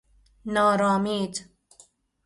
[0.45, 1.47] نارامید